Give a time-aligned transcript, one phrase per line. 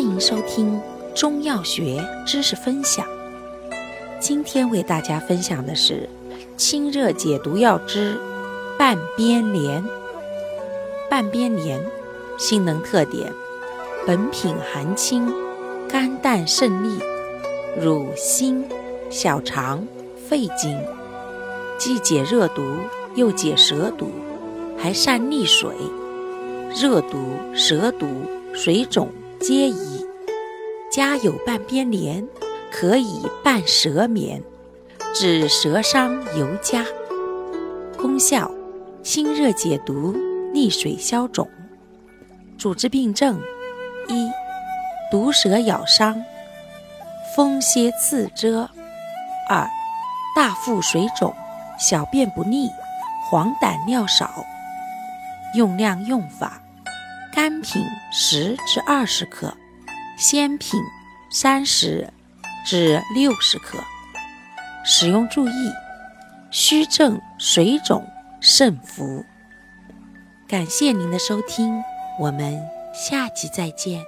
[0.00, 0.80] 欢迎收听
[1.14, 3.06] 中药学知识分享。
[4.18, 6.08] 今天为大家分享的是
[6.56, 8.18] 清热解毒药之
[8.78, 9.84] 半边莲。
[11.10, 11.78] 半边莲
[12.38, 13.30] 性能特点：
[14.06, 15.30] 本品寒清，
[15.86, 16.98] 肝淡胜利，
[17.78, 18.64] 入心、
[19.10, 19.86] 小肠、
[20.26, 20.82] 肺经，
[21.76, 22.62] 既解热毒，
[23.16, 24.10] 又解蛇毒，
[24.78, 25.70] 还善利水。
[26.74, 27.18] 热毒、
[27.54, 28.06] 蛇毒、
[28.54, 29.06] 水肿。
[29.42, 29.89] 皆宜。
[30.90, 32.26] 家有半边莲，
[32.72, 34.42] 可以半蛇眠，
[35.14, 36.84] 治蛇伤尤佳。
[37.96, 38.50] 功效：
[39.00, 40.12] 清热解毒，
[40.52, 41.48] 利水消肿。
[42.58, 43.40] 主治病症：
[44.08, 44.28] 一、
[45.12, 46.20] 毒蛇咬伤，
[47.36, 48.68] 风邪刺蛰；
[49.48, 49.70] 二、
[50.34, 51.32] 大腹水肿，
[51.78, 52.68] 小便不利，
[53.30, 54.28] 黄疸尿少。
[55.54, 56.60] 用量用法。
[57.32, 59.54] 干品十至二十克，
[60.20, 60.78] 鲜品
[61.30, 62.12] 三十
[62.66, 63.82] 至六十克。
[64.84, 65.72] 使用注意：
[66.50, 68.06] 虚症、水肿
[68.38, 69.24] 肾服。
[70.46, 71.82] 感谢您的收听，
[72.18, 74.04] 我们下集再见。